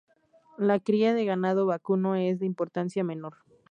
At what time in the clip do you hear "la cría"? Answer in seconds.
0.57-1.13